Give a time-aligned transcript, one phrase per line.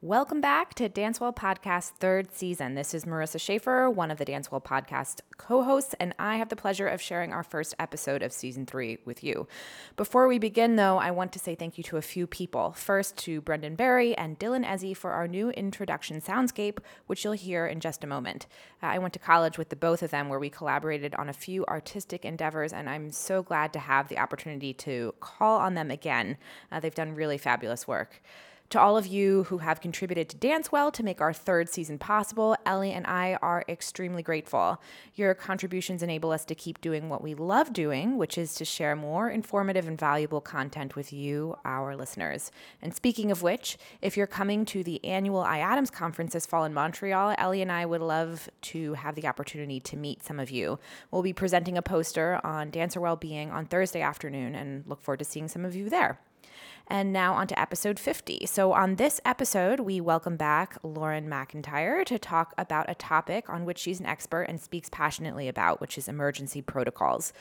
[0.00, 2.76] Welcome back to Dancewell Podcast third season.
[2.76, 6.54] This is Marissa Schaefer, one of the Dancewell Podcast co hosts, and I have the
[6.54, 9.48] pleasure of sharing our first episode of season three with you.
[9.96, 12.70] Before we begin, though, I want to say thank you to a few people.
[12.74, 16.78] First, to Brendan Barry and Dylan Ezzy for our new introduction soundscape,
[17.08, 18.46] which you'll hear in just a moment.
[18.80, 21.32] Uh, I went to college with the both of them where we collaborated on a
[21.32, 25.90] few artistic endeavors, and I'm so glad to have the opportunity to call on them
[25.90, 26.36] again.
[26.70, 28.22] Uh, they've done really fabulous work.
[28.70, 32.54] To all of you who have contributed to Dancewell to make our third season possible,
[32.66, 34.82] Ellie and I are extremely grateful.
[35.14, 38.94] Your contributions enable us to keep doing what we love doing, which is to share
[38.94, 42.50] more informative and valuable content with you, our listeners.
[42.82, 46.74] And speaking of which, if you're coming to the annual IADMS conference this fall in
[46.74, 50.78] Montreal, Ellie and I would love to have the opportunity to meet some of you.
[51.10, 55.24] We'll be presenting a poster on dancer well-being on Thursday afternoon and look forward to
[55.24, 56.20] seeing some of you there.
[56.90, 58.46] And now on to episode 50.
[58.46, 63.66] So, on this episode, we welcome back Lauren McIntyre to talk about a topic on
[63.66, 67.34] which she's an expert and speaks passionately about, which is emergency protocols.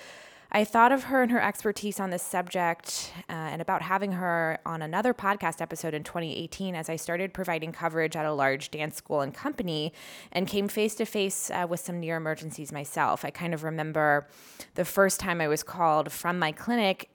[0.52, 4.59] I thought of her and her expertise on this subject uh, and about having her
[4.66, 8.95] on another podcast episode in 2018 as I started providing coverage at a large dance
[8.98, 9.94] school and company
[10.32, 13.23] and came face to face with some near emergencies myself.
[13.23, 14.28] I kind of remember
[14.76, 17.09] the first time I was called from my clinic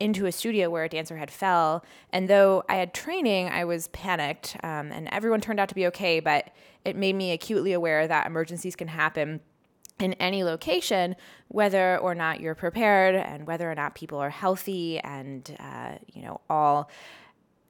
[0.00, 1.84] into a studio where a dancer had fell.
[2.12, 5.86] And though i had training i was panicked um, and everyone turned out to be
[5.86, 6.50] okay but
[6.84, 9.40] it made me acutely aware that emergencies can happen
[9.98, 11.16] in any location
[11.48, 16.22] whether or not you're prepared and whether or not people are healthy and uh, you
[16.22, 16.88] know all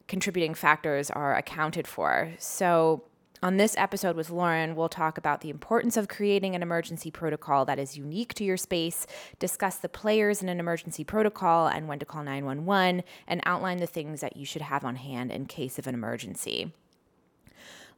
[0.09, 2.33] contributing factors are accounted for.
[2.39, 3.05] So
[3.43, 7.65] on this episode with Lauren, we'll talk about the importance of creating an emergency protocol
[7.65, 9.07] that is unique to your space,
[9.39, 13.87] discuss the players in an emergency protocol and when to call 911, and outline the
[13.87, 16.73] things that you should have on hand in case of an emergency.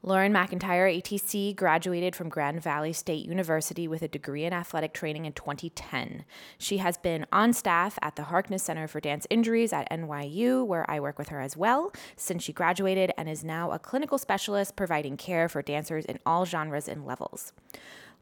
[0.03, 5.27] Lauren McIntyre, ATC, graduated from Grand Valley State University with a degree in athletic training
[5.27, 6.25] in 2010.
[6.57, 10.91] She has been on staff at the Harkness Center for Dance Injuries at NYU, where
[10.91, 14.75] I work with her as well, since she graduated and is now a clinical specialist
[14.75, 17.53] providing care for dancers in all genres and levels.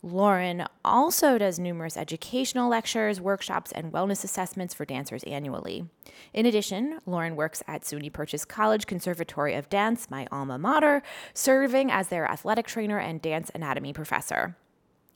[0.02, 5.86] Lauren also does numerous educational lectures, workshops, and wellness assessments for dancers annually.
[6.32, 11.02] In addition, Lauren works at SUNY Purchase College Conservatory of Dance, my alma mater,
[11.34, 14.56] serving as their athletic trainer and dance anatomy professor.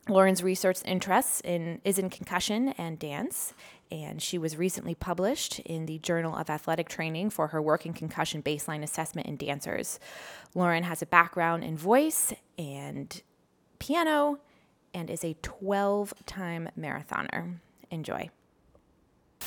[0.09, 3.55] Lauren's research interests in is in concussion and dance,
[3.89, 7.93] and she was recently published in the Journal of Athletic Training for her work in
[7.93, 10.01] concussion baseline assessment in dancers.
[10.57, 13.23] Lauren has a background in voice and
[13.79, 14.41] piano
[14.95, 17.57] and is a 12 time marathoner.
[17.91, 18.31] Enjoy.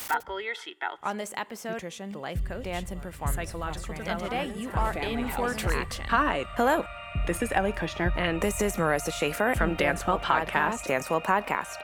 [0.08, 0.98] Buckle your seatbelts.
[1.02, 5.28] On this episode, nutrition, life coach, dance and performance, psychological and today you are in
[5.30, 5.94] for a treat.
[6.08, 6.84] Hi, Hello,
[7.26, 10.82] this is Ellie Kushner, and this is Marissa Schaefer From Dancewell Podcast.
[10.82, 11.76] Dancewell Podcast.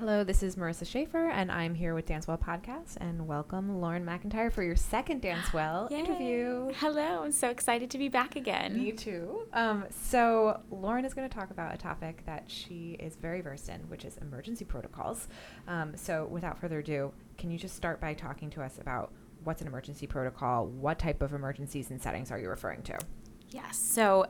[0.00, 4.52] Hello, this is Marissa Schaefer, and I'm here with Dancewell Podcast, and welcome Lauren McIntyre
[4.52, 5.98] for your second Dancewell Yay.
[6.00, 6.72] interview.
[6.80, 8.76] Hello, I'm so excited to be back again.
[8.76, 9.46] Me too.
[9.52, 13.68] Um, so Lauren is going to talk about a topic that she is very versed
[13.68, 15.28] in, which is emergency protocols.
[15.68, 19.12] Um, so without further ado, can you just start by talking to us about
[19.44, 20.66] what's an emergency protocol?
[20.66, 22.98] What type of emergencies and settings are you referring to?
[23.50, 23.78] Yes.
[23.78, 24.26] So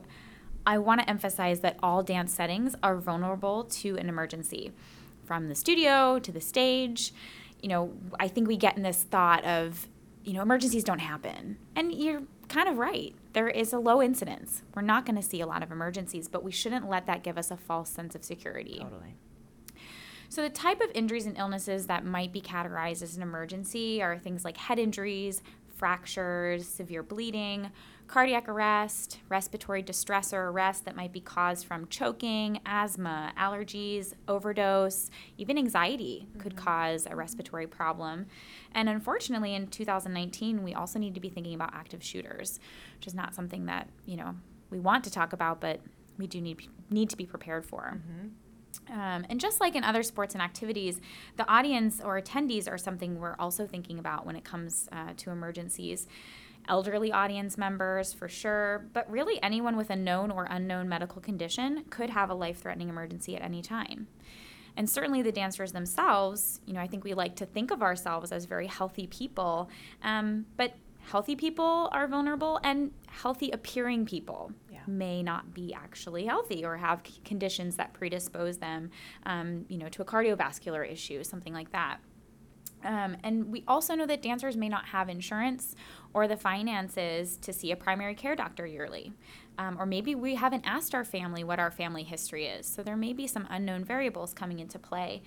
[0.67, 4.71] I want to emphasize that all dance settings are vulnerable to an emergency,
[5.25, 7.13] from the studio to the stage.
[7.61, 9.87] You know, I think we get in this thought of,
[10.23, 11.57] you know, emergencies don't happen.
[11.75, 13.15] And you're kind of right.
[13.33, 14.61] There is a low incidence.
[14.75, 17.37] We're not going to see a lot of emergencies, but we shouldn't let that give
[17.37, 18.79] us a false sense of security.
[18.81, 19.15] Totally.
[20.29, 24.17] So, the type of injuries and illnesses that might be categorized as an emergency are
[24.17, 25.41] things like head injuries,
[25.75, 27.71] fractures, severe bleeding,
[28.07, 35.09] cardiac arrest, respiratory distress or arrest that might be caused from choking, asthma, allergies, overdose,
[35.37, 38.27] even anxiety could cause a respiratory problem.
[38.73, 42.59] And unfortunately, in 2019, we also need to be thinking about active shooters,
[42.97, 44.35] which is not something that, you know,
[44.69, 45.79] we want to talk about, but
[46.17, 47.99] we do need need to be prepared for.
[48.89, 50.99] Um, and just like in other sports and activities,
[51.37, 55.31] the audience or attendees are something we're also thinking about when it comes uh, to
[55.31, 56.07] emergencies.
[56.67, 61.85] Elderly audience members, for sure, but really anyone with a known or unknown medical condition
[61.89, 64.07] could have a life threatening emergency at any time.
[64.77, 68.31] And certainly the dancers themselves, you know, I think we like to think of ourselves
[68.31, 69.69] as very healthy people,
[70.03, 70.73] um, but
[71.09, 74.79] healthy people are vulnerable and healthy appearing people Yeah.
[74.87, 78.89] may not be actually healthy or have conditions that predispose them,
[79.25, 81.99] um, you know, to a cardiovascular issue, something like that.
[82.83, 85.75] Um, and we also know that dancers may not have insurance
[86.15, 89.11] or the finances to see a primary care doctor yearly.
[89.57, 92.65] Um, or maybe we haven't asked our family what our family history is.
[92.65, 95.23] So there may be some unknown variables coming into play.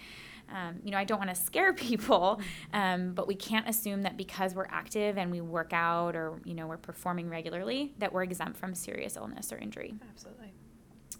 [0.50, 2.40] Um, you know, I don't want to scare people,
[2.72, 6.54] um, but we can't assume that because we're active and we work out or, you
[6.54, 9.94] know, we're performing regularly, that we're exempt from serious illness or injury.
[10.10, 10.54] Absolutely.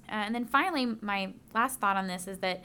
[0.09, 2.65] Uh, and then finally, my last thought on this is that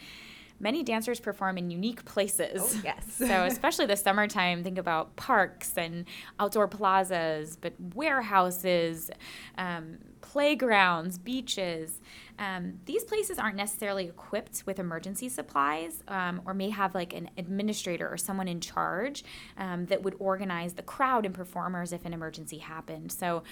[0.64, 2.62] many dancers perform in unique places.
[2.62, 3.06] Oh, yes.
[3.18, 6.06] so, especially the summertime, think about parks and
[6.40, 9.12] outdoor plazas, but warehouses,
[9.58, 12.00] um, playgrounds, beaches.
[12.40, 17.30] Um, these places aren't necessarily equipped with emergency supplies um, or may have like an
[17.38, 19.24] administrator or someone in charge
[19.58, 23.12] um, that would organize the crowd and performers if an emergency happened.
[23.12, 23.44] So,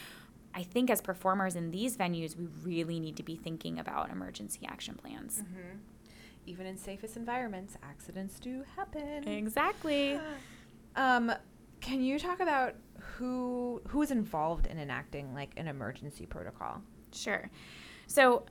[0.54, 4.68] I think as performers in these venues, we really need to be thinking about emergency
[4.68, 5.44] action plans.
[5.44, 5.78] Mm-hmm.
[6.46, 9.28] Even in safest environments, accidents do happen.
[9.28, 10.20] Exactly.
[10.94, 11.32] Um,
[11.80, 16.82] can you talk about who who is involved in enacting like an emergency protocol?
[17.14, 17.50] Sure.
[18.08, 18.46] So,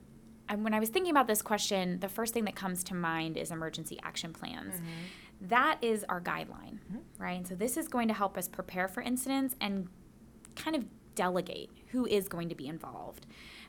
[0.48, 3.36] um, when I was thinking about this question, the first thing that comes to mind
[3.36, 4.74] is emergency action plans.
[4.74, 5.48] Mm-hmm.
[5.48, 6.78] That is our guideline,
[7.18, 7.36] right?
[7.36, 9.88] And so, this is going to help us prepare for incidents and
[10.56, 10.84] kind of
[11.14, 13.26] delegate who is going to be involved.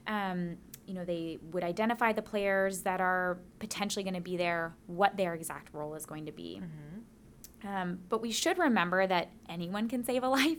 [0.08, 0.58] Um,
[0.92, 5.16] you know, they would identify the players that are potentially going to be there, what
[5.16, 6.62] their exact role is going to be.
[7.66, 10.58] Um, but we should remember that anyone can save a life.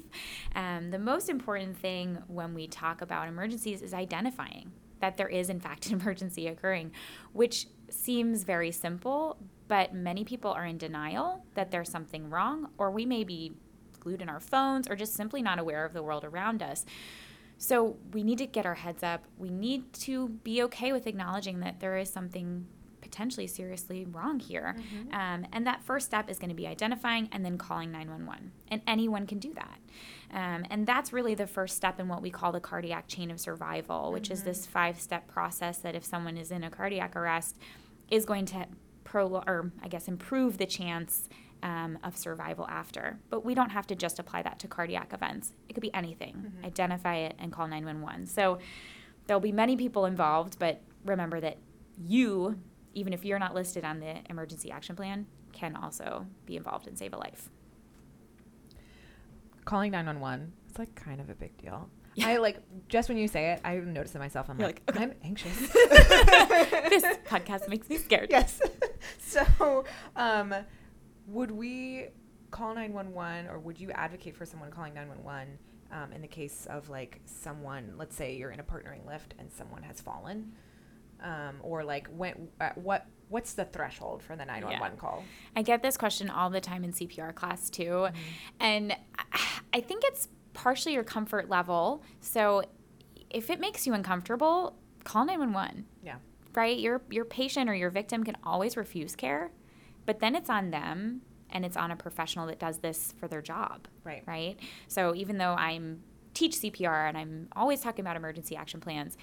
[0.55, 5.51] Um, the most important thing when we talk about emergencies is identifying that there is,
[5.51, 6.93] in fact, an emergency occurring,
[7.35, 9.37] which seems very simple,
[9.69, 13.53] but many people are in denial that there's something wrong, or we may be
[14.01, 16.87] glued in our phones or just simply not aware of the world around us.
[17.63, 19.23] So we need to get our heads up.
[19.39, 22.67] We need to be okay with acknowledging that there is something
[23.01, 24.75] potentially seriously wrong here.
[25.13, 28.51] Um, and that first step is going to be identifying and then calling 911.
[28.67, 29.79] And anyone can do that.
[30.33, 33.39] Um, and that's really the first step in what we call the cardiac chain of
[33.39, 37.59] survival, which is this five step process that if someone is in a cardiac arrest,
[38.11, 38.67] is going to
[39.05, 41.29] pro or I guess improve the chance
[41.63, 43.19] um, of survival after.
[43.31, 45.53] But we don't have to just apply that to cardiac events.
[45.69, 46.53] It could be anything.
[46.65, 48.27] Identify it and call 911.
[48.27, 48.59] So
[49.27, 51.59] there'll be many people involved, but remember that
[51.99, 52.59] you,
[52.95, 56.99] even if you're not listed on the emergency action plan, can also be involved and
[56.99, 57.51] save a life.
[59.65, 61.89] Calling 911 is like kind of a big deal.
[62.21, 64.51] I like just when you say it, I notice it myself.
[64.51, 65.05] I'm You're like, like, okay.
[65.05, 65.57] I'm anxious.
[65.73, 68.27] this podcast makes me scared.
[68.31, 68.61] yes.
[69.19, 69.85] so,
[70.17, 70.55] um,
[71.33, 72.07] would we
[72.51, 75.59] call 911 or would you advocate for someone calling 911
[75.91, 79.51] um, in the case of like someone, let's say you're in a partnering lift and
[79.51, 80.53] someone has fallen?
[81.23, 85.25] Um, or like when, uh, what, what's the threshold for the 911 call?
[85.57, 88.09] I get this question all the time in CPR class too.
[88.61, 92.03] And I- I think it's partially your comfort level.
[92.21, 92.63] So
[93.31, 95.87] if it makes you uncomfortable, call 911.
[96.05, 96.17] Yeah.
[96.55, 96.79] Right?
[96.79, 99.51] Your your patient or your victim can always refuse care,
[100.07, 103.43] but then it's on them and it's on a professional that does this for their
[103.43, 103.89] job.
[104.05, 104.23] Right.
[104.27, 104.59] Right?
[104.89, 106.03] So even though I'm
[106.35, 109.17] teach CPR and I'm always talking about emergency action plans,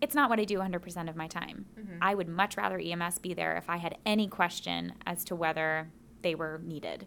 [0.00, 1.66] it's not what I do 100% of my time.
[1.78, 1.98] Mm-hmm.
[2.00, 5.90] I would much rather EMS be there if I had any question as to whether
[6.22, 7.06] they were needed.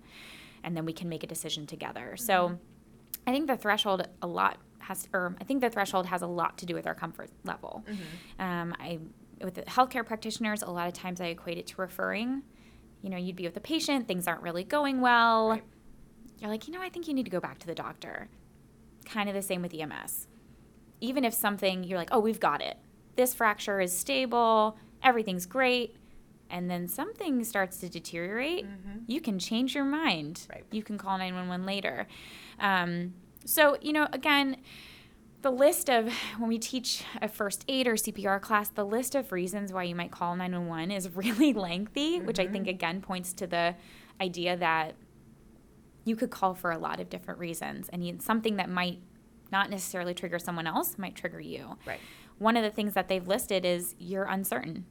[0.63, 2.15] And then we can make a decision together.
[2.17, 2.55] So mm-hmm.
[3.27, 6.57] I think the threshold a lot has, or I think the threshold has a lot
[6.59, 7.85] to do with our comfort level.
[7.87, 8.41] Mm-hmm.
[8.41, 8.99] Um, I,
[9.43, 12.43] with the healthcare practitioners, a lot of times I equate it to referring.
[13.01, 15.49] You know, you'd be with a patient, things aren't really going well.
[15.49, 15.63] Right.
[16.39, 18.29] You're like, you know, I think you need to go back to the doctor.
[19.05, 20.27] Kind of the same with EMS.
[20.99, 22.77] Even if something, you're like, oh, we've got it.
[23.15, 25.95] This fracture is stable, everything's great.
[26.49, 28.65] And then something starts to deteriorate,
[29.07, 30.47] you can change your mind.
[30.49, 30.65] Right.
[30.69, 32.07] You can call 911 later.
[32.59, 33.13] Um,
[33.45, 34.57] so, you know, again,
[35.41, 39.31] the list of when we teach a first aid or CPR class, the list of
[39.31, 42.75] reasons why you might call 911 is really lengthy, which I think mm-hmm.
[42.75, 43.75] again points to the
[44.19, 44.95] idea that
[46.03, 48.99] you could call for a lot of different reasons and something that might
[49.51, 51.77] not necessarily trigger someone else might trigger you.
[51.85, 51.99] Right.
[52.37, 54.85] One of the things that they've listed is you're uncertain.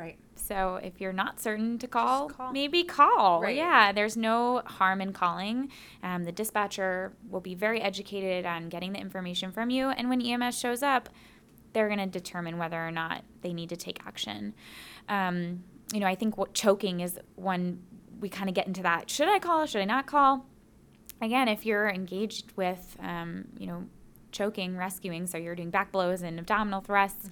[0.00, 0.18] Right.
[0.34, 2.52] So if you're not certain to call, call.
[2.52, 3.42] maybe call.
[3.42, 3.54] Right.
[3.54, 5.70] Yeah, there's no harm in calling.
[6.02, 10.22] Um, the dispatcher will be very educated on getting the information from you, and when
[10.22, 11.10] EMS shows up,
[11.74, 14.54] they're going to determine whether or not they need to take action.
[15.06, 17.82] Um, you know, I think what choking is one
[18.20, 19.10] we kind of get into that.
[19.10, 19.66] Should I call?
[19.66, 20.46] Should I not call?
[21.20, 23.84] Again, if you're engaged with, um, you know,
[24.32, 27.28] choking, rescuing, so you're doing back blows and abdominal thrusts,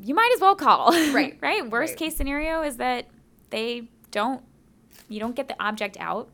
[0.00, 0.92] you might as well call.
[1.12, 1.38] Right.
[1.40, 1.68] right?
[1.68, 1.98] Worst Right.
[1.98, 3.06] case scenario is that
[3.50, 4.42] they don't
[5.08, 6.30] you don't get the object out,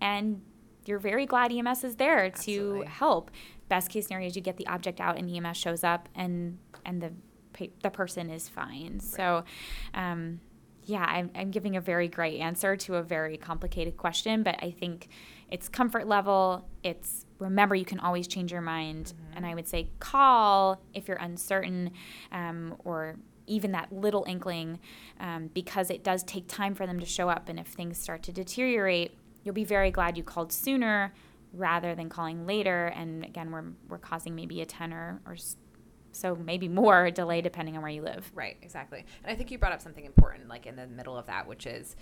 [0.00, 0.40] and
[0.86, 3.30] you're very glad EMS is there to help.
[3.68, 7.02] Best case scenario is you get the object out and EMS shows up and and
[7.02, 7.12] the
[7.82, 8.98] the person is fine.
[9.00, 9.44] So,
[9.94, 10.40] um,
[10.86, 14.70] yeah, I'm, I'm giving a very great answer to a very complicated question, but I
[14.72, 15.08] think
[15.50, 16.68] it's comfort level.
[16.82, 21.18] It's remember you can always change your mind, and I would say call if you're
[21.18, 21.92] uncertain,
[22.32, 24.80] um, or even that little inkling,
[25.20, 28.22] um, because it does take time for them to show up, and if things start
[28.24, 31.12] to deteriorate, you'll be very glad you called sooner
[31.52, 32.86] rather than calling later.
[32.86, 35.36] And again, we're we're causing maybe a ten or or
[36.12, 38.30] so maybe more delay depending on where you live.
[38.34, 39.04] Right, exactly.
[39.22, 41.66] And I think you brought up something important, like in the middle of that, which
[41.66, 41.96] is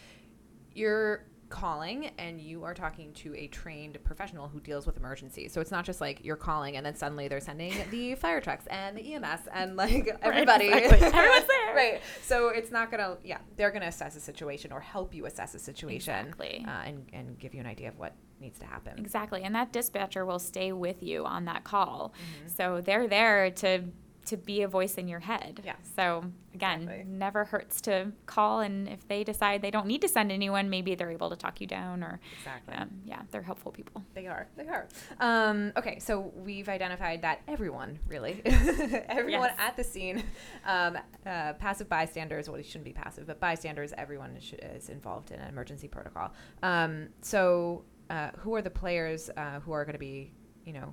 [0.75, 5.53] you're calling and you are talking to a trained professional who deals with emergencies.
[5.53, 8.67] So it's not just like you're calling and then suddenly they're sending the fire trucks
[8.69, 10.69] and the EMS and like everybody.
[10.69, 11.07] exactly.
[11.13, 11.75] Everyone's there.
[11.77, 12.01] right.
[12.23, 13.19] So it's not gonna.
[13.23, 16.15] Yeah, they're gonna assess a situation or help you assess a situation.
[16.15, 16.65] Exactly.
[16.67, 18.99] Uh, and and give you an idea of what needs to happen.
[18.99, 19.43] Exactly.
[19.43, 22.15] And that dispatcher will stay with you on that call.
[22.15, 22.49] Mm-hmm.
[22.49, 23.85] So they're there to
[24.27, 25.61] to be a voice in your head.
[25.65, 25.75] Yeah.
[25.97, 26.25] So
[26.55, 27.05] again, Exactly.
[27.07, 30.95] never hurts to call and if they decide they don't need to send anyone, maybe
[30.95, 32.75] they're able to talk you down or Exactly.
[32.75, 34.05] um, yeah, they're helpful people.
[34.15, 34.47] They are.
[34.57, 34.87] They are.
[35.19, 39.57] Um, okay, so we've identified that everyone, really, everyone Yes.
[39.59, 40.23] at the scene,
[40.67, 45.31] um, uh, passive bystanders, well, it shouldn't be passive, but bystanders, everyone is, is involved
[45.31, 46.33] in an emergency protocol.
[46.63, 50.33] Um, so, uh, who are the players uh, who are going to be,
[50.67, 50.93] you know,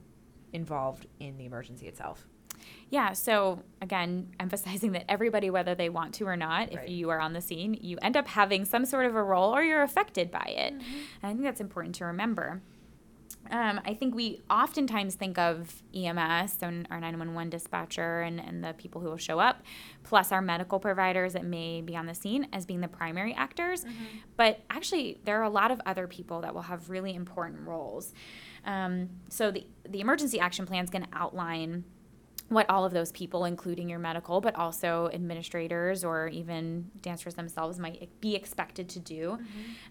[0.53, 2.27] involved in the emergency itself?
[2.89, 6.83] Yeah, so again, emphasizing that everybody, whether they want to or not, Right.
[6.83, 9.55] if you are on the scene, you end up having some sort of a role
[9.55, 10.73] or you're affected by it.
[10.73, 10.83] And
[11.23, 12.61] I think that's important to remember.
[13.51, 18.73] Um, I think we oftentimes think of EMS, so our 911 dispatcher, and, and the
[18.73, 19.63] people who will show up,
[20.03, 23.85] plus our medical providers that may be on the scene as being the primary actors.
[24.35, 28.13] But actually, there are a lot of other people that will have really important roles.
[28.65, 31.85] Um, so the, the emergency action plan is going to outline
[32.49, 37.79] what all of those people, including your medical, but also administrators or even dancers themselves,
[37.79, 39.37] might be expected to do.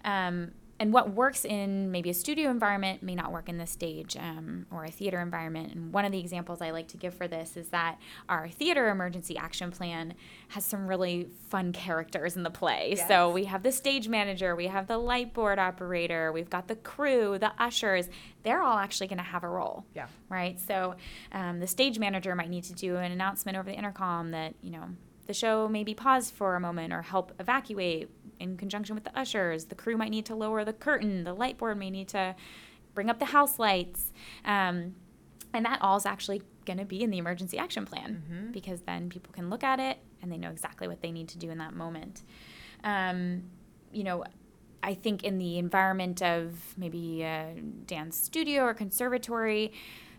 [0.05, 4.17] Um, and what works in maybe a studio environment may not work in the stage
[4.17, 5.75] um, or a theater environment.
[5.75, 8.89] And one of the examples I like to give for this is that our theater
[8.89, 10.15] emergency action plan
[10.49, 12.95] has some really fun characters in the play.
[13.09, 16.77] So we have the stage manager, we have the light board operator, we've got the
[16.77, 18.09] crew, the ushers.
[18.45, 20.07] They're all actually going to have a role Yeah.
[20.29, 20.59] right?
[20.61, 20.95] So
[21.33, 24.71] um, the stage manager might need to do an announcement over the intercom that you
[24.71, 24.85] know
[25.27, 28.09] the show may be paused for a moment or help evacuate
[28.41, 29.67] in conjunction with the ushers.
[29.67, 31.25] The crew might need to lower the curtain.
[31.25, 32.35] The light board may need to
[32.95, 34.13] bring up the house lights.
[34.45, 34.95] Um,
[35.55, 39.09] and that all is actually going to be in the emergency action plan because then
[39.09, 41.59] people can look at it and they know exactly what they need to do in
[41.59, 42.23] that moment.
[42.85, 43.45] Um,
[43.93, 44.25] you know,
[44.83, 47.55] I think in the environment of maybe a
[47.87, 49.73] dance studio or conservatory,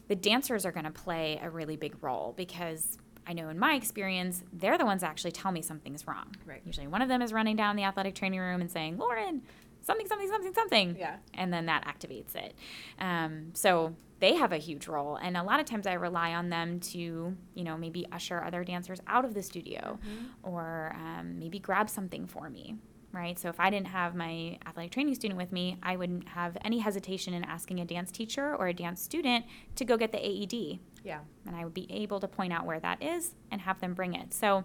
[0.08, 2.98] the dancers are going to play a really big role because
[3.28, 6.36] I know in my experience, they're the ones that actually tell me something's wrong.
[6.46, 6.62] Right.
[6.66, 9.42] Usually one of them is running down the athletic training room and saying, Lauren,
[9.82, 10.96] something, something, something, something.
[10.98, 11.18] Yeah.
[11.34, 12.56] And then that activates it.
[13.00, 15.16] Um, so they have a huge role.
[15.16, 18.64] And a lot of times I rely on them to, you know, maybe usher other
[18.64, 20.00] dancers out of the studio
[20.44, 22.76] or um, maybe grab something for me.
[23.12, 23.40] Right.
[23.40, 26.78] So if I didn't have my athletic training student with me, I wouldn't have any
[26.80, 30.80] hesitation in asking a dance teacher or a dance student to go get the AED
[31.04, 31.22] Yeah.
[31.48, 34.14] and I would be able to point out where that is and have them bring
[34.14, 34.32] it.
[34.34, 34.64] So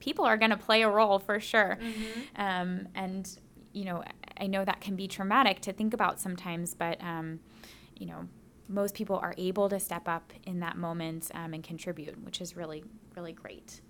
[0.00, 1.78] people are going to play a role for sure.
[2.34, 3.38] Um, and,
[3.72, 4.02] you know,
[4.40, 7.38] I know that can be traumatic to think about sometimes, but, um,
[7.96, 8.28] you know,
[8.68, 12.56] most people are able to step up in that moment um, and contribute, which is
[12.56, 12.82] really,
[13.14, 13.80] really great.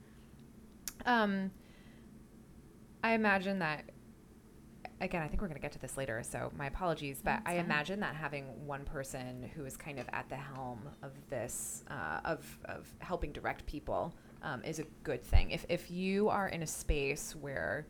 [1.07, 1.51] Um,
[3.07, 3.85] I imagine that.
[5.01, 7.21] Again, I think we're going to get to this later, so my apologies.
[7.23, 11.13] But I imagine that having one person who is kind of at the helm of
[11.31, 15.53] this, uh, of of helping direct people, um, is a good thing.
[15.53, 17.87] If if you are in a space where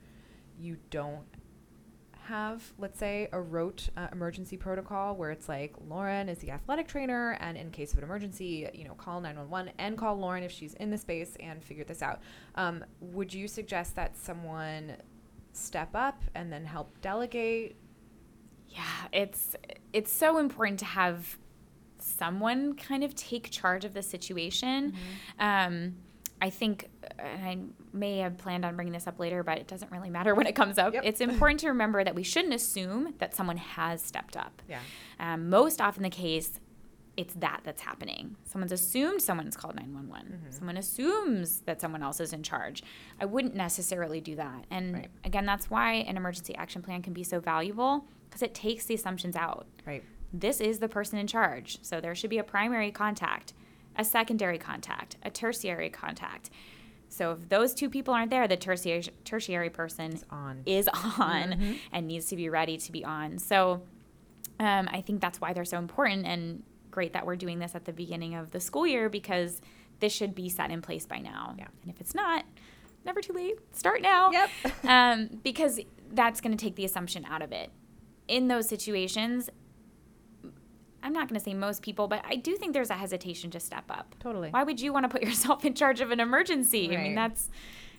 [0.59, 1.25] you don't
[2.29, 6.89] have, let's say, a rote uh, emergency protocol where it's like Lauren is the athletic
[6.89, 10.53] trainer, and in case of an emergency, you know, call 911 and call Lauren if
[10.53, 12.21] she's in the space and figure this out.
[12.55, 14.97] Um, would you suggest that someone
[15.53, 17.77] step up and then help delegate?
[18.69, 19.57] Yeah, it's
[19.93, 21.39] it's so important to have
[21.99, 24.95] someone kind of take charge of the situation.
[25.39, 25.97] Um,
[26.41, 26.89] I think,
[27.19, 27.59] and I
[27.97, 30.55] may have planned on bringing this up later, but it doesn't really matter when it
[30.55, 30.93] comes up.
[30.95, 31.03] Yep.
[31.07, 34.61] It's important to remember that we shouldn't assume that someone has stepped up.
[34.69, 34.81] Yeah.
[35.19, 36.61] Um, most often the case,
[37.17, 38.37] it's that that's happening.
[38.45, 40.53] Someone's assumed someone's called 911.
[40.53, 42.83] Someone assumes that someone else is in charge.
[43.19, 44.67] I wouldn't necessarily do that.
[44.71, 45.09] And Right.
[45.25, 48.95] again, that's why an emergency action plan can be so valuable because it takes the
[48.95, 49.67] assumptions out.
[49.87, 50.05] Right.
[50.35, 51.79] This is the person in charge.
[51.81, 53.55] So there should be a primary contact,
[53.97, 56.51] a secondary contact, a tertiary contact.
[57.09, 60.63] So if those two people aren't there, the tertiary tertiary person on.
[60.67, 60.89] is
[61.19, 63.39] on and needs to be ready to be on.
[63.39, 63.83] So
[64.59, 67.85] um, I think that's why they're so important and great that we're doing this at
[67.85, 69.61] the beginning of the school year because
[70.01, 71.55] this should be set in place by now.
[71.59, 71.67] Yeah.
[71.83, 72.45] And if it's not,
[73.05, 73.57] never too late.
[73.73, 74.31] Start now.
[74.31, 74.51] Yep.
[74.85, 75.81] um, because
[76.13, 77.71] that's going to take the assumption out of it.
[78.29, 79.51] In those situations,
[81.07, 83.61] I'm not going to say most people, but I do think there's a hesitation to
[83.61, 84.17] step up.
[84.19, 84.51] Totally.
[84.51, 86.93] Why would you want to put yourself in charge of an emergency?
[86.93, 87.49] I mean, that's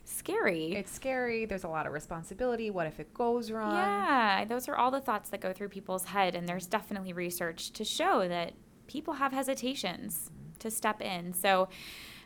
[0.03, 0.73] scary.
[0.73, 1.45] It's scary.
[1.45, 2.69] There's a lot of responsibility.
[2.69, 3.73] What if it goes wrong?
[3.73, 7.71] Yeah, those are all the thoughts that go through people's head, and there's definitely research
[7.71, 8.51] to show that
[8.87, 11.31] people have hesitations to step in.
[11.31, 11.69] So,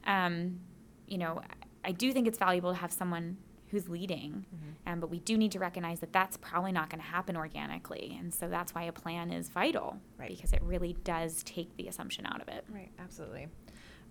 [0.08, 0.62] um,
[1.06, 1.44] you know,
[1.86, 3.38] I do think it's valuable to have someone
[3.72, 4.46] who's leading,
[4.86, 8.16] um, but we do need to recognize that that's probably not going to happen organically,
[8.20, 10.30] and so that's why a plan is vital Right.
[10.30, 12.66] because it really does take the assumption out of it.
[12.70, 13.48] Right, absolutely.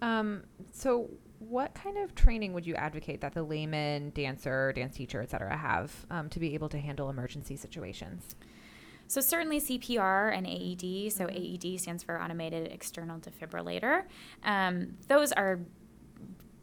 [0.03, 5.21] Um, so, what kind of training would you advocate that the layman, dancer, dance teacher,
[5.21, 8.35] et cetera, have um, to be able to handle emergency situations?
[9.09, 11.13] So certainly CPR and AED.
[11.13, 14.05] So AED stands for automated external defibrillator.
[14.45, 15.59] Um, those are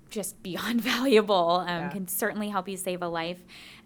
[0.10, 1.64] just beyond valuable.
[1.68, 1.90] Um, Yeah.
[1.90, 3.40] Can certainly help you save a life.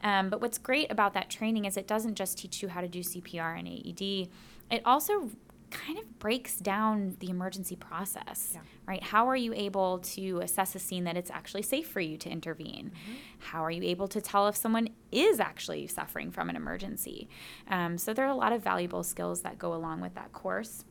[0.04, 2.88] Um, but what's great about that training is it doesn't just teach you how to
[2.88, 4.30] do CPR and AED.
[4.72, 5.30] It also
[5.70, 8.60] kind of breaks down the emergency process, Yeah.
[8.86, 9.02] right?
[9.02, 12.30] How are you able to assess a scene that it's actually safe for you to
[12.30, 12.92] intervene?
[13.40, 17.30] How are you able to tell if someone is actually suffering from an emergency?
[17.70, 20.84] Um, so there are a lot of valuable skills that go along with that course.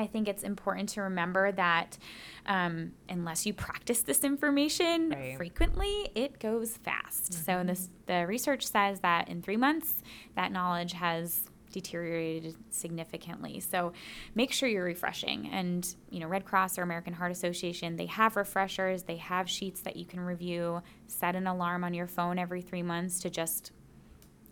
[0.00, 1.98] I think it's important to remember that
[2.46, 5.36] um, unless you practice this information Right.
[5.36, 7.34] frequently, it goes fast.
[7.44, 10.02] So this, the research says that in three months,
[10.36, 13.60] that knowledge has deteriorated significantly.
[13.60, 13.92] So
[14.34, 15.48] make sure you're refreshing.
[15.52, 19.04] And you know, Red Cross or American Heart Association, they have refreshers.
[19.04, 20.82] They have sheets that you can review.
[21.06, 23.70] Set an alarm on your phone every three months to just,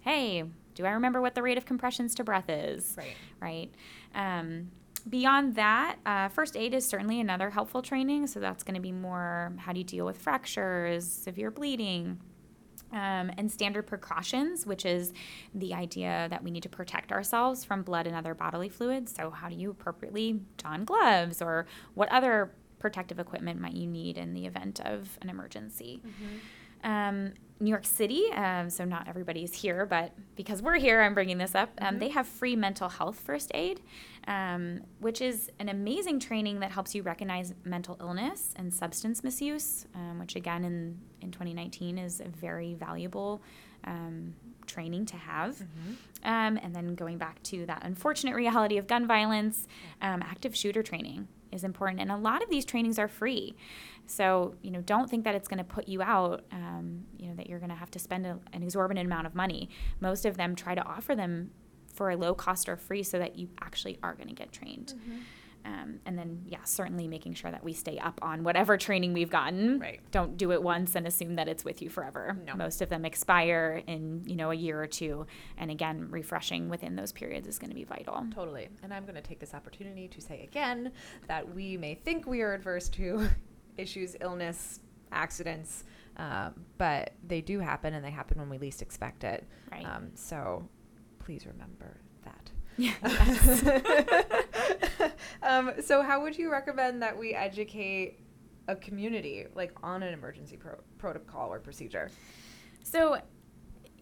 [0.01, 2.95] hey, do I remember what the rate of compressions to breath is?
[2.97, 3.17] Right.
[3.41, 3.71] right?
[4.15, 4.71] Um,
[5.09, 8.27] beyond that, uh, first aid is certainly another helpful training.
[8.27, 12.21] So that's going to be more how do you deal with fractures, severe bleeding.
[12.91, 15.13] Um, and standard precautions, which is
[15.55, 19.15] the idea that we need to protect ourselves from blood and other bodily fluids.
[19.15, 24.17] So, how do you appropriately don gloves, or what other protective equipment might you need
[24.17, 26.01] in the event of an emergency?
[26.85, 31.39] Um, New York City, um, so not everybody's here, but because we're here, I'm bringing
[31.39, 31.71] this up.
[31.81, 33.81] Um, They have free mental health first aid,
[34.29, 39.87] um, which is an amazing training that helps you recognize mental illness and substance misuse,
[39.97, 43.43] um, which again in, in 2019 is a very valuable
[43.85, 44.35] um,
[44.67, 45.61] training to have.
[46.23, 49.67] Um, and then going back to that unfortunate reality of gun violence,
[50.01, 52.01] um, active shooter training is important.
[52.01, 53.57] And a lot of these trainings are free.
[54.07, 57.35] So, you know, don't think that it's going to put you out, um, you know,
[57.35, 59.69] that you're going to have to spend a, an exorbitant amount of money.
[60.01, 61.51] Most of them try to offer them
[61.95, 64.95] for a low cost or free so that you actually are going to get trained.
[65.69, 69.29] Um, and then, yeah, certainly making sure that we stay up on whatever training we've
[69.29, 69.79] gotten.
[69.79, 70.01] Right.
[70.11, 72.39] Don't do it once and assume that it's with you forever.
[72.47, 72.55] No.
[72.55, 75.27] Most of them expire in, you know, a year or two.
[75.59, 78.25] And again, refreshing within those periods is going to be vital.
[78.35, 78.69] Totally.
[78.83, 80.91] And I'm going to take this opportunity to say again
[81.27, 83.29] that we may think we are adverse to
[83.77, 84.81] issues, illness,
[85.13, 85.85] accidents,
[86.17, 89.45] um, but they do happen and they happen when we least expect it.
[89.71, 89.85] Right.
[89.85, 90.67] Um, so
[91.19, 92.01] please remember
[92.79, 92.95] Yeah.
[95.43, 98.21] um, so, how would you recommend that we educate
[98.69, 102.11] a community like on an emergency pro- protocol or procedure?
[102.85, 103.19] So,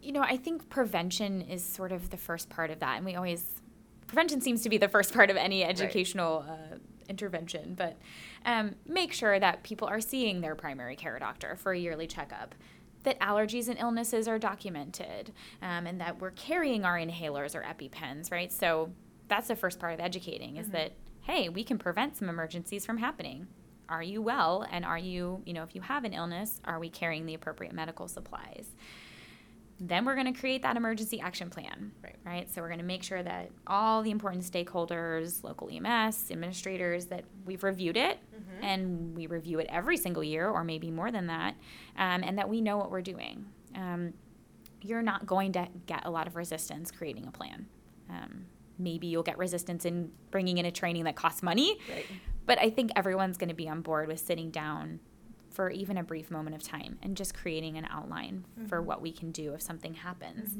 [0.01, 2.97] you know, I think prevention is sort of the first part of that.
[2.97, 3.61] And we always,
[4.07, 6.77] prevention seems to be the first part of any educational uh,
[7.09, 7.75] intervention.
[7.75, 7.97] But
[8.45, 12.55] um, make sure that people are seeing their primary care doctor for a yearly checkup.
[13.07, 18.33] That allergies and illnesses are documented, um, and that we're carrying our inhalers or EpiPens,
[18.33, 18.53] right?
[18.53, 18.91] So
[19.29, 20.91] that's the first part of educating is that,
[21.23, 23.47] hey, we can prevent some emergencies from happening.
[23.89, 24.67] Are you well?
[24.73, 27.73] And are you, you know, if you have an illness, are we carrying the appropriate
[27.73, 28.75] medical supplies?
[29.79, 31.93] Then we're going to create that emergency action plan.
[32.03, 32.17] Right.
[32.25, 32.51] Right.
[32.51, 37.25] So we're going to make sure that all the important stakeholders, local EMS, administrators, that
[37.45, 38.19] we've reviewed it
[38.63, 41.55] and we review it every single year or maybe more than that,
[41.99, 43.45] um, and that we know what we're doing.
[43.75, 44.15] Um,
[44.81, 47.67] you're not going to get a lot of resistance creating a plan.
[48.09, 48.47] Um,
[48.79, 51.79] maybe you'll get resistance in bringing in a training that costs money.
[51.91, 52.07] Right.
[52.47, 55.01] But I think everyone's going to be on board with sitting down
[55.57, 59.11] for even a brief moment of time and just creating an outline for what we
[59.11, 60.55] can do if something happens.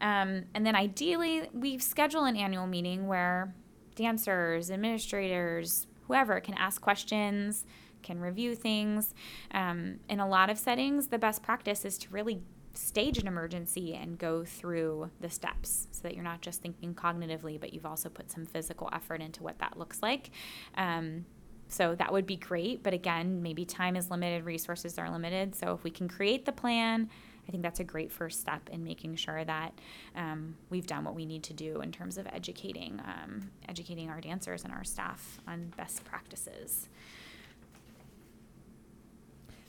[0.00, 3.54] Um, and then ideally, we schedule an annual meeting where
[3.94, 7.64] dancers, administrators, whoever can ask questions,
[8.02, 9.14] can review things.
[9.52, 12.42] Um, in a lot of settings, the best practice is to really
[12.74, 17.58] stage an emergency and go through the steps so that you're not just thinking cognitively,
[17.58, 20.30] but you've also put some physical effort into what that looks like.
[20.76, 21.24] Um,
[21.68, 22.82] so that would be great.
[22.82, 25.54] But again, maybe time is limited, resources are limited.
[25.54, 27.08] So if we can create the plan,
[27.46, 29.78] I think that's a great first step in making sure that
[30.16, 34.20] um, we've done what we need to do in terms of educating, um, educating our
[34.20, 36.88] dancers and our staff on best practices.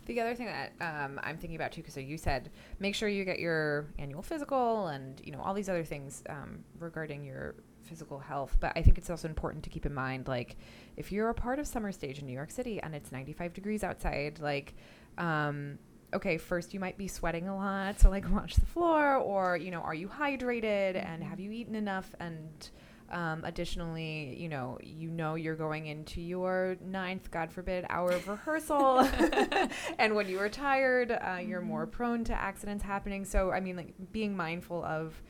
[0.05, 3.25] The other thing that um, I'm thinking about too, because you said make sure you
[3.25, 8.19] get your annual physical and you know all these other things um, regarding your physical
[8.19, 8.55] health.
[8.59, 10.57] But I think it's also important to keep in mind, like
[10.97, 13.83] if you're a part of summer stage in New York City and it's 95 degrees
[13.83, 14.75] outside, like
[15.17, 15.77] um,
[16.13, 19.71] okay, first you might be sweating a lot, so like watch the floor, or you
[19.71, 22.69] know, are you hydrated and have you eaten enough and
[23.11, 28.27] um, additionally, you know, you know you're going into your ninth, God forbid, hour of
[28.27, 28.99] rehearsal,
[29.99, 33.23] and when you are tired, uh, you're more prone to accidents happening.
[33.23, 35.21] So, I mean, like being mindful of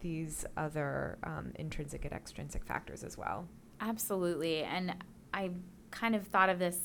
[0.00, 3.48] these other um, intrinsic and extrinsic factors as well.
[3.80, 4.62] Absolutely.
[4.62, 4.94] And
[5.34, 5.50] I
[5.90, 6.78] kind of thought of this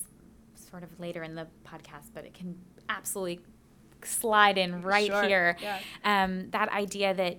[0.55, 2.55] sort of later in the podcast, but it can
[2.89, 3.39] absolutely
[4.03, 5.23] slide in right Sure.
[5.23, 5.57] here.
[5.61, 5.79] Yeah.
[6.03, 7.37] Um, that idea that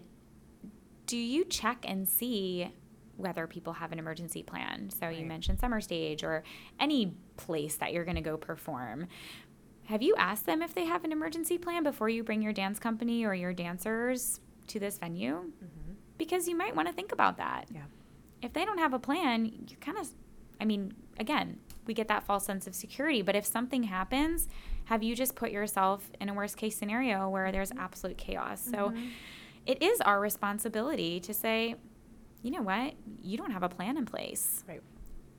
[1.07, 2.71] do you check and see
[3.17, 4.91] whether people have an emergency plan?
[4.91, 6.43] So you mentioned summer stage or
[6.79, 9.07] any place that you're going to go perform.
[9.87, 12.79] Have you asked them if they have an emergency plan before you bring your dance
[12.79, 15.51] company or your dancers to this venue?
[16.19, 17.85] Because you might want to think about that Yeah.
[18.43, 20.11] if they don't have a plan, you're kind of,
[20.61, 23.23] I mean, again, we get that false sense of security.
[23.23, 24.49] But if something happens,
[24.85, 28.67] have you just put yourself in a worst case scenario where there's absolute chaos?
[28.71, 28.93] So
[29.67, 31.75] it is our responsibility to say,
[32.43, 34.65] you know what, you don't have a plan in place.
[34.69, 34.83] Right.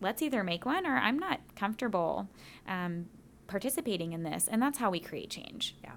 [0.02, 2.30] Let's either make one or I'm not comfortable
[2.68, 3.08] um,
[3.48, 4.48] participating in this.
[4.50, 5.76] And that's how we create change.
[5.84, 5.94] Yeah.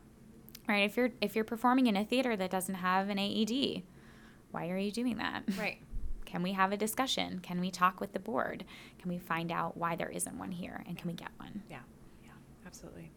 [0.68, 0.84] Right.
[0.84, 3.82] If you're if you're performing in a theater that doesn't have an AED,
[4.50, 5.42] why are you doing that?
[5.58, 5.78] Right.
[6.32, 7.40] Can we have a discussion?
[7.40, 8.64] Can we talk with the board?
[8.98, 11.62] Can we find out why there isn't one here and can we get one?
[11.68, 11.80] Yeah.
[12.24, 12.30] Yeah.
[12.66, 13.10] Absolutely.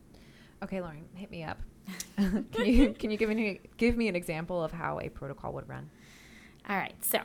[0.61, 1.57] Okay, Lauren, hit me up.
[2.17, 5.69] can you can you give me give me an example of how a protocol would
[5.69, 5.89] run?
[6.67, 6.93] All right.
[7.05, 7.19] So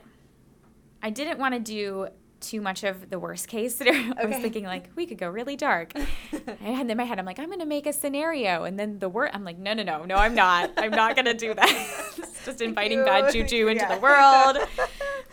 [1.02, 2.06] I didn't want to do
[2.38, 4.14] too much of the worst case scenario.
[4.16, 5.92] I was thinking like we could go really dark.
[6.62, 9.08] and in my head, I'm like, I'm going to make a scenario, and then the
[9.08, 10.70] word, I'm like, no, no, no, no, I'm not.
[10.76, 12.14] I'm not going to do that.
[12.16, 13.94] it's just inviting bad juju into Yeah.
[13.94, 14.56] the world.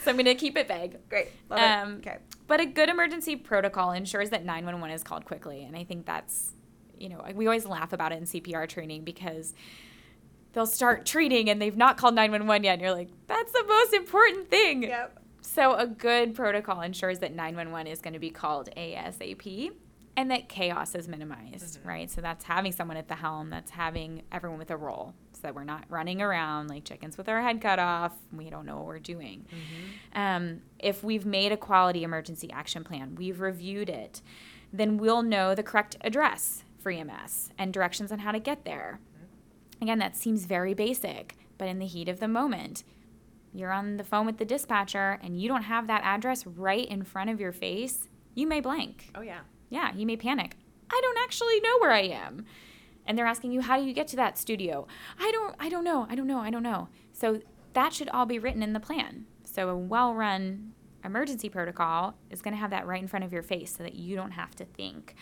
[0.08, 0.96] So I'm going to keep it vague.
[1.10, 1.28] Great.
[1.52, 1.98] Um.
[1.98, 2.20] Okay.
[2.48, 5.66] But a good emergency protocol ensures that 911 is called quickly.
[5.66, 6.54] And I think that's,
[6.98, 9.54] you know, we always laugh about it in CPR training because
[10.54, 12.72] they'll start treating and they've not called 911 yet.
[12.76, 14.84] And you're like, that's the most important thing.
[14.84, 15.20] Yep.
[15.42, 19.72] So a good protocol ensures that 911 is going to be called ASAP
[20.16, 22.10] and that chaos is minimized, right?
[22.10, 25.56] So that's having someone at the helm, that's having everyone with a role so that
[25.56, 28.14] we're not running around like chickens with our head cut off.
[28.36, 29.46] We don't know what we're doing.
[30.14, 34.22] Um, if we've made a quality emergency action plan, we've reviewed it,
[34.74, 39.00] then we'll know the correct address for EMS and directions on how to get there.
[39.82, 42.84] Again, that seems very basic, but in the heat of the moment,
[43.54, 47.04] you're on the phone with the dispatcher and you don't have that address right in
[47.04, 49.12] front of your face, you may blank.
[49.14, 49.42] Oh yeah.
[49.70, 50.56] Yeah, you may panic.
[50.90, 52.46] I don't actually know where I am.
[53.08, 54.86] And they're asking you, how do you get to that studio?
[55.20, 56.06] I don't I don't know.
[56.10, 56.40] I don't know.
[56.40, 56.90] I don't know.
[57.14, 57.42] So
[57.74, 59.26] that should all be written in the plan.
[59.44, 63.44] So a well-run emergency protocol is going to have that right in front of your
[63.44, 65.16] face so that you don't have to think.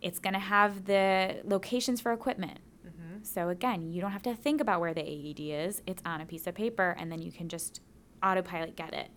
[0.00, 2.60] It's going to have the locations for equipment.
[2.86, 3.22] Mm-hmm.
[3.22, 5.82] So again, you don't have to think about where the AED is.
[5.86, 7.80] It's on a piece of paper and then you can just
[8.22, 9.10] autopilot get it.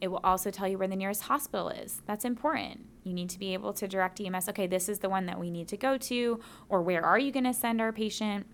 [0.00, 2.02] It will also tell you where the nearest hospital is.
[2.06, 2.84] That's important.
[3.04, 5.50] You need to be able to direct EMS, okay, this is the one that we
[5.50, 8.46] need to go to, or where are you going to send our patient?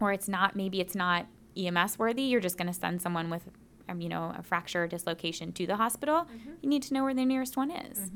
[0.00, 2.22] Or it's not, maybe it's not EMS worthy.
[2.22, 3.42] You're just going to send someone with,
[3.88, 6.26] um, you know, a fracture or dislocation to the hospital.
[6.62, 8.10] You need to know where the nearest one is.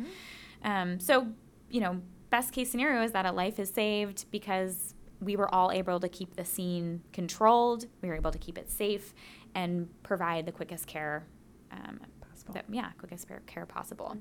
[0.63, 1.27] Um, so,
[1.69, 2.01] you know,
[2.31, 6.09] best case scenario is that a life is saved because we were all able to
[6.09, 7.87] keep the scene controlled.
[8.01, 9.15] We were able to keep it safe
[9.55, 11.27] and provide the quickest care.
[11.71, 12.01] Um,
[12.47, 12.55] Possible.
[12.69, 14.17] that- yeah, quickest care- care possible.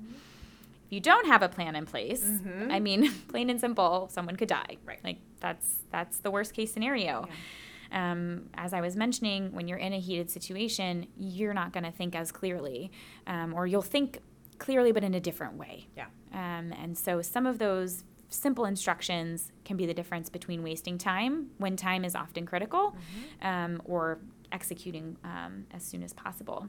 [0.86, 2.24] If you don't have a plan in place,
[2.70, 4.76] I mean, plain and simple, someone could die.
[4.84, 5.00] Right.
[5.02, 7.26] Like that's that's the worst case scenario.
[7.92, 11.92] Um, as I was mentioning, when you're in a heated situation, you're not going to
[11.92, 12.90] think as clearly,
[13.26, 14.18] um, or you'll think
[14.58, 15.86] clearly, but in a different way.
[15.96, 16.06] Yeah.
[16.32, 21.50] Um, and so some of those simple instructions can be the difference between wasting time
[21.58, 22.96] when time is often critical
[23.42, 24.18] um, or
[24.50, 26.68] executing um, as soon as possible.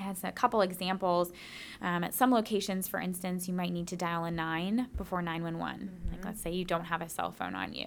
[0.00, 1.32] As a couple examples,
[1.80, 6.10] um, at some locations, for instance, you might need to dial a nine before 911.
[6.10, 7.86] Like, let's say you don't have a cell phone on you.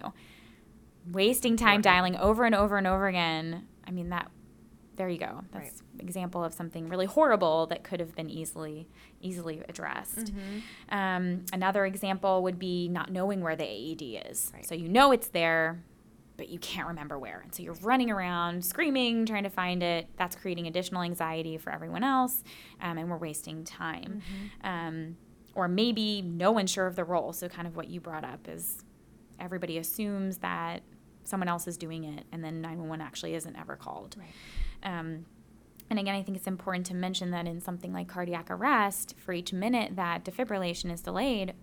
[1.12, 4.30] Wasting time dialing over and over and over again, I mean, that,
[4.98, 5.42] there you go.
[5.52, 8.88] That's example of something really horrible that could have been easily
[9.22, 10.32] easily addressed.
[10.90, 14.52] Um, another example would be not knowing where the AED is.
[14.66, 15.84] So you know it's there,
[16.38, 17.42] but you can't remember where.
[17.42, 20.08] And so you're running around screaming, trying to find it.
[20.18, 22.44] That's creating additional anxiety for everyone else,
[22.80, 24.22] um, and we're wasting time.
[24.64, 25.18] Um,
[25.56, 27.34] or maybe no one's sure of the role.
[27.34, 28.84] So, kind of what you brought up is
[29.40, 30.84] everybody assumes that
[31.24, 34.16] someone else is doing it, and then 911 actually isn't ever called.
[34.84, 35.26] Um,
[35.90, 39.34] and again, I think it's important to mention that in something like cardiac arrest, for
[39.34, 41.54] each minute that defibrillation is delayed,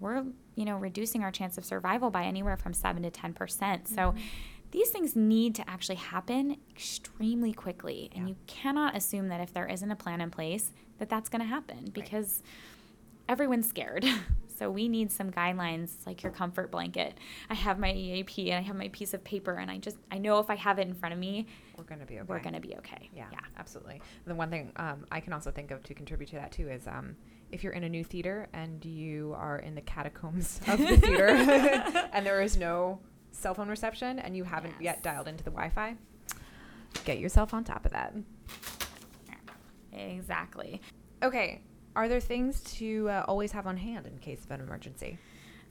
[0.00, 3.88] we're you know reducing our chance of survival by anywhere from seven to ten percent.
[3.88, 4.14] So
[4.70, 9.66] these things need to actually happen extremely quickly, and you cannot assume that if there
[9.66, 12.42] isn't a plan in place, that that's going to happen because
[13.28, 14.04] everyone's scared.
[14.58, 17.18] So we need some guidelines like your comfort blanket.
[17.50, 20.18] I have my EAP and I have my piece of paper and I just I
[20.18, 22.26] know if I have it in front of me, We're going to be okay.
[22.28, 23.10] we're going to be okay.
[23.12, 23.24] Yeah,
[23.58, 24.00] absolutely.
[24.24, 26.86] The one thing um, I can also think of to contribute to that too is
[26.86, 27.16] um,
[27.52, 31.28] if you're in a new theater and you are in the catacombs of the theater
[32.12, 32.98] and there is no
[33.30, 35.94] cell phone reception and you haven't yet dialed into the Wi-Fi,
[37.04, 38.14] get yourself on top of that.
[39.92, 40.80] Exactly.
[41.22, 41.60] Okay.
[41.94, 45.18] Are there things to uh, always have on hand in case of an emergency?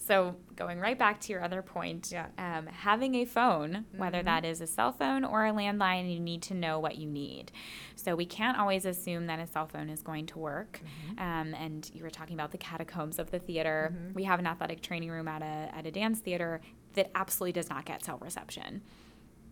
[0.04, 2.28] So going right back to your other point, Yeah.
[2.40, 6.42] um, having a phone, whether that is a cell phone or a landline, you need
[6.44, 7.52] to know what you need.
[7.96, 10.82] So we can't always assume that a cell phone is going to work.
[11.20, 13.94] Um, and you were talking about the catacombs of the theater.
[14.16, 16.62] We have an athletic training room at a at a dance theater
[16.94, 18.82] that absolutely does not get cell reception.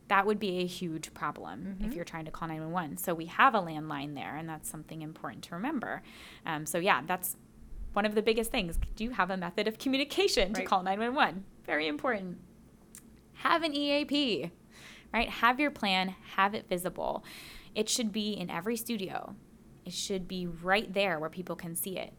[0.08, 2.98] That would be a huge problem if you're trying to call 911.
[2.98, 6.02] So we have a landline there, and that's something important to remember.
[6.48, 7.38] Um, so yeah, that's
[7.94, 8.78] one of the biggest things.
[8.96, 10.68] Do you have a method of communication to Right.
[10.68, 11.44] call 911?
[11.66, 12.38] Very important.
[13.34, 14.52] Have an EAP,
[15.14, 15.30] right?
[15.30, 17.24] Have your plan, have it visible.
[17.76, 19.36] It should be in every studio.
[19.86, 22.14] It should be right there where people can see it.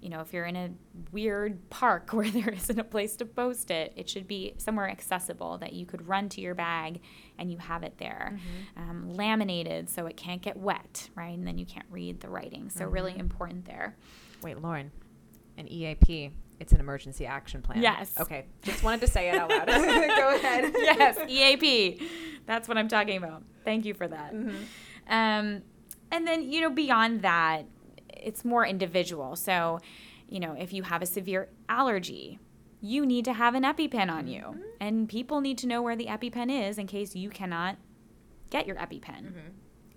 [0.00, 0.70] You know, if you're in a
[1.12, 5.58] weird park where there isn't a place to post it, it should be somewhere accessible
[5.58, 7.00] that you could run to your bag
[7.38, 8.38] and you have it there.
[8.76, 11.36] Um, laminated so it can't get wet, right?
[11.36, 12.68] And then you can't read the writing.
[12.70, 13.96] So, really important there.
[14.42, 14.90] Wait, Lauren,
[15.56, 16.30] an EAP.
[16.60, 17.82] It's an emergency action plan.
[17.82, 18.14] Yes.
[18.20, 18.46] Okay.
[18.62, 19.66] Just wanted to say it out loud.
[19.66, 20.72] Go ahead.
[20.76, 22.08] yes, EAP.
[22.46, 23.42] That's what I'm talking about.
[23.64, 24.32] Thank you for that.
[24.32, 24.56] Mm-hmm.
[25.08, 25.62] Um,
[26.12, 27.64] and then, you know, beyond that,
[28.08, 29.34] it's more individual.
[29.34, 29.80] So,
[30.28, 32.38] you know, if you have a severe allergy,
[32.80, 34.42] you need to have an EpiPen on you.
[34.42, 34.60] Mm-hmm.
[34.80, 37.76] And people need to know where the EpiPen is in case you cannot
[38.50, 39.24] get your EpiPen.
[39.24, 39.48] Mm-hmm.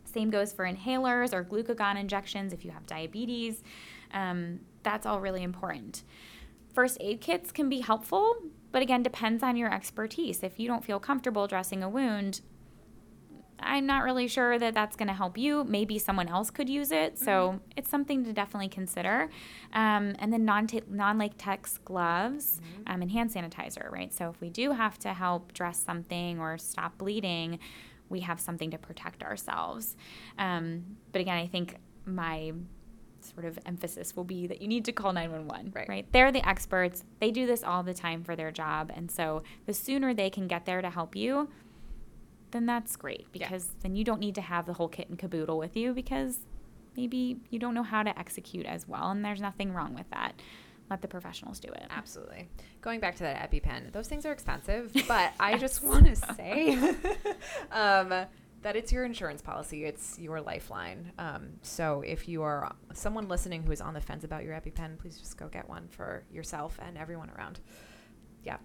[0.05, 3.61] Same goes for inhalers or glucagon injections if you have diabetes.
[4.13, 6.03] Um, that's all really important.
[6.73, 8.35] First aid kits can be helpful,
[8.71, 10.43] but again, depends on your expertise.
[10.43, 12.41] If you don't feel comfortable dressing a wound,
[13.59, 15.63] I'm not really sure that that's going to help you.
[15.63, 17.17] Maybe someone else could use it.
[17.17, 19.29] So it's something to definitely consider.
[19.73, 24.13] Um, and then non non latex gloves um, and hand sanitizer, right?
[24.13, 27.59] So if we do have to help dress something or stop bleeding,
[28.09, 29.95] we have something to protect ourselves.
[30.37, 32.53] Um, but again, I think my
[33.33, 35.89] sort of emphasis will be that you need to call 911 Right.
[35.89, 36.05] right?
[36.11, 37.03] They're the experts.
[37.19, 38.91] They do this all the time for their job.
[38.95, 41.49] And so the sooner they can get there to help you
[42.51, 45.57] then that's great because then you don't need to have the whole kit and caboodle
[45.57, 46.39] with you because
[46.95, 49.11] maybe you don't know how to execute as well.
[49.11, 50.31] And there's nothing wrong with that.
[50.89, 51.83] Let the professionals do it.
[51.89, 52.47] Absolutely.
[52.79, 56.77] Going back to that EpiPen, those things are expensive, but I just want to say
[57.71, 58.13] um,
[58.65, 59.85] that it's your insurance policy.
[59.85, 61.11] It's your lifeline.
[61.19, 64.97] Um, so if you are someone listening who is on the fence about your EpiPen,
[64.97, 67.59] please just go get one for yourself and everyone around.
[68.43, 68.57] Yeah.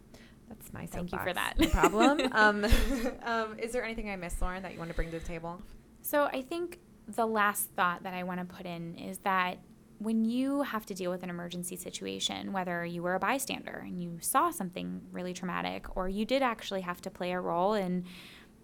[0.49, 1.59] That's my Thank you for that.
[1.59, 2.19] No problem.
[2.33, 2.65] um,
[3.25, 5.61] um, is there anything I missed, Lauren, that you want to bring to the table?
[6.01, 9.59] So I think the last thought that I want to put in is that
[9.99, 14.03] when you have to deal with an emergency situation, whether you were a bystander and
[14.03, 18.07] you saw something really traumatic, or you did actually have to play a role in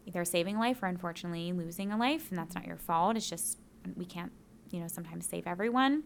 [0.06, 3.28] either saving a life or unfortunately losing a life, and that's not your fault, it's
[3.28, 3.58] just
[3.96, 4.32] we can't,
[4.70, 6.04] you know, sometimes save everyone.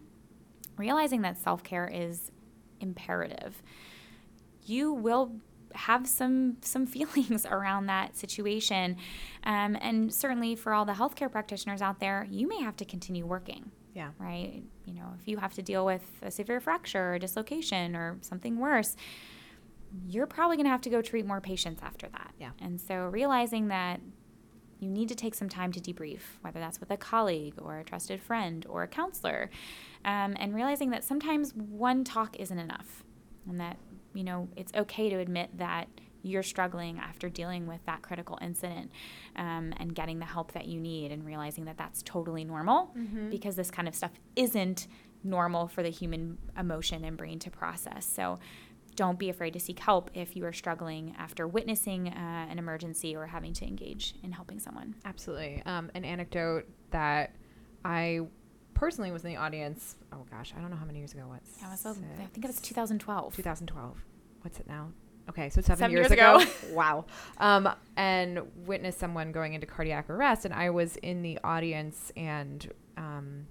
[0.77, 2.33] Realizing that self care is
[2.81, 3.63] imperative.
[4.65, 5.33] You will
[5.75, 8.97] have some some feelings around that situation.
[9.45, 13.27] Um, and certainly for all the healthcare practitioners out there, you may have to continue
[13.27, 13.71] working.
[13.95, 14.11] Yeah.
[14.19, 14.63] Right.
[14.85, 18.59] You know, if you have to deal with a severe fracture or dislocation or something
[18.59, 18.97] worse,
[20.09, 22.33] you're probably going to have to go treat more patients after that.
[22.39, 22.51] Yeah.
[22.61, 24.01] And so realizing that
[24.79, 27.85] you need to take some time to debrief, whether that's with a colleague or a
[27.85, 29.51] trusted friend or a counselor,
[30.05, 33.05] um, and realizing that sometimes one talk isn't enough,
[33.49, 33.77] and that
[34.15, 35.89] you know it's okay to admit that
[36.23, 38.91] you're struggling after dealing with that critical incident
[39.37, 42.91] um, and getting the help that you need, and realizing that that's totally normal
[43.31, 44.87] because this kind of stuff isn't
[45.23, 48.07] normal for the human emotion and brain to process.
[48.07, 48.39] So
[49.01, 53.17] don't be afraid to seek help if you are struggling after witnessing uh, an emergency
[53.17, 54.95] or having to engage in helping someone.
[55.07, 55.63] Absolutely.
[55.65, 57.35] Um, an anecdote that
[57.83, 58.21] I
[58.75, 59.97] personally was in the audience.
[60.13, 61.23] Oh gosh, I don't know how many years ago.
[61.27, 61.41] What?
[61.63, 61.91] That was, a-
[62.23, 63.37] I think it was 2012.
[63.37, 64.05] 2012.
[64.43, 64.91] What's it now?
[65.31, 66.37] Okay, so seven, Seven years, years ago.
[66.41, 66.51] ago.
[66.75, 67.07] wow.
[67.39, 72.71] Um, and witnessed someone going into cardiac arrest, and I was in the audience, and
[72.99, 73.47] um,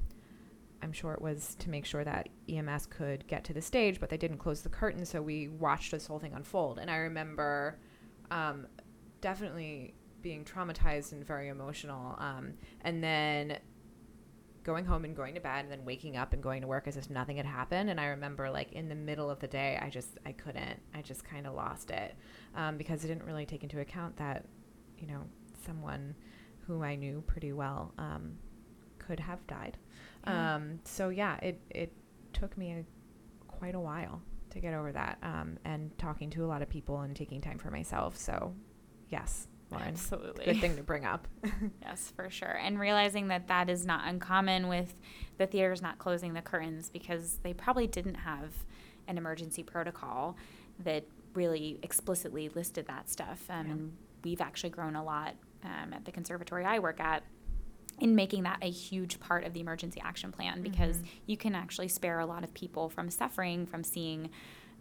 [0.82, 4.10] I'm sure it was to make sure that EMS could get to the stage, but
[4.10, 6.80] they didn't close the curtain, so we watched this whole thing unfold.
[6.80, 7.80] And I remember
[8.32, 8.68] um,
[9.22, 12.16] definitely being traumatized and very emotional.
[12.20, 13.58] Um, and then
[14.64, 16.98] going home and going to bed and then waking up and going to work as
[16.98, 19.90] if nothing had happened and i remember like in the middle of the day i
[19.90, 22.14] just i couldn't i just kind of lost it
[22.56, 24.46] um, because i didn't really take into account that
[24.98, 25.24] you know
[25.66, 26.14] someone
[26.68, 28.34] who i knew pretty well um,
[28.98, 29.78] could have died
[30.26, 30.56] Yeah.
[30.56, 31.92] um, so yeah it, it
[32.34, 32.86] took me a,
[33.48, 37.02] quite a while to get over that um, and talking to a lot of people
[37.02, 38.54] and taking time for myself so
[39.10, 40.46] yes lauren Absolutely.
[40.46, 41.28] good thing to bring up
[41.82, 42.58] Yes, for sure.
[42.62, 44.94] And realizing that that is not uncommon with
[45.38, 48.52] the theaters not closing the curtains because they probably didn't have
[49.08, 50.36] an emergency protocol
[50.84, 53.44] that really explicitly listed that stuff.
[53.50, 53.72] Um, Yeah.
[53.74, 57.24] And we've actually grown a lot um, at the conservatory I work at
[58.02, 61.88] in making that a huge part of the emergency action plan because you can actually
[61.88, 64.30] spare a lot of people from suffering from seeing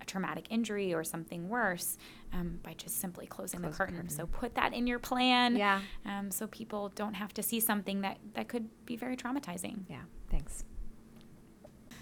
[0.00, 1.98] a traumatic injury or something worse
[2.32, 3.96] um, by just simply closing Close the the curtain.
[3.96, 4.10] curtain.
[4.10, 8.02] So put that in your plan yeah um, so people don't have to see something
[8.02, 9.80] that, that could be very traumatizing.
[9.88, 10.64] Yeah, thanks.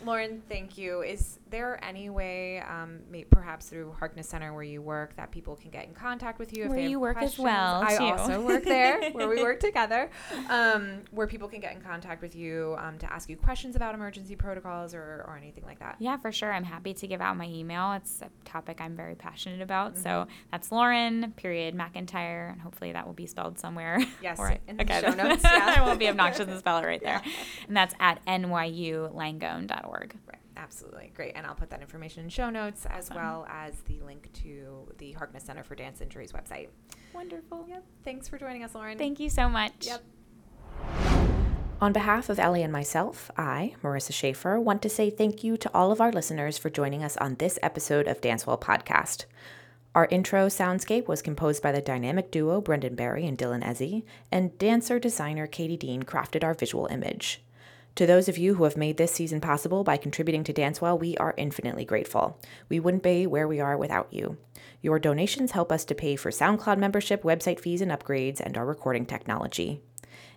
[0.04, 1.02] Lauren, thank you.
[1.02, 5.56] Is there any way, um, may, perhaps through Harkness Center where you work, that people
[5.56, 6.64] can get in contact with you?
[6.64, 8.04] if Where they have you work as well, I too.
[8.04, 10.10] also work there, where we work together.
[10.48, 13.94] Um, where people can get in contact with you um, to ask you questions about
[13.94, 15.96] emergency protocols or, or anything like that.
[15.98, 16.52] Yeah, for sure.
[16.52, 17.92] I'm happy to give out my email.
[17.92, 19.94] It's a topic I'm very passionate about.
[19.94, 20.02] Mm-hmm.
[20.02, 24.04] So that's Lauren, period, McIntyre, and hopefully that will be spelled somewhere.
[24.22, 25.84] Yes, Or- in the show notes, I yeah.
[25.84, 27.22] won't be obnoxious and spell it right there.
[27.68, 30.16] And that's at nyulangone.org.
[30.26, 31.12] Right, absolutely.
[31.14, 31.32] Great.
[31.36, 33.16] And I'll put that information in show notes as Awesome.
[33.16, 36.68] well as the link to the Harkness Center for Dance Injuries website.
[37.12, 37.64] Wonderful.
[37.68, 37.84] Yep.
[38.04, 38.98] Thanks for joining us, Lauren.
[38.98, 39.86] Thank you so much.
[39.86, 40.02] Yep.
[41.78, 45.70] On behalf of Ellie and myself, I, Marissa Schaefer, want to say thank you to
[45.74, 49.26] all of our listeners for joining us on this episode of Dancewell Podcast.
[49.94, 54.56] Our intro soundscape was composed by the dynamic duo Brendan Barry and Dylan Ezzy, and
[54.58, 57.42] dancer designer Katie Dean crafted our visual image.
[57.96, 61.16] To those of you who have made this season possible by contributing to Dancewell, we
[61.16, 62.38] are infinitely grateful.
[62.68, 64.36] We wouldn't be where we are without you.
[64.82, 68.66] Your donations help us to pay for SoundCloud membership, website fees and upgrades, and our
[68.66, 69.80] recording technology.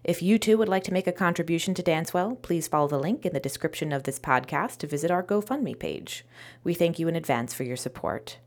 [0.05, 3.25] If you too would like to make a contribution to Dancewell, please follow the link
[3.25, 6.25] in the description of this podcast to visit our GoFundMe page.
[6.63, 8.37] We thank you in advance for your support.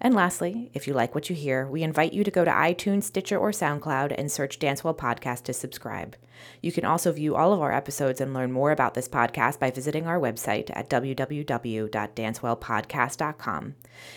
[0.00, 3.04] And lastly, if you like what you hear, we invite you to go to iTunes,
[3.04, 6.16] Stitcher, or SoundCloud and search Dancewell Podcast to subscribe.
[6.62, 9.70] You can also view all of our episodes and learn more about this podcast by
[9.70, 13.74] visiting our website at www.dancewellpodcast.com.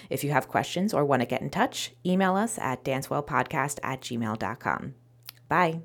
[0.09, 3.99] If you have questions or want to get in touch, email us at dancewellpodcast at
[3.99, 4.93] gmail.com.
[5.49, 5.81] Bye.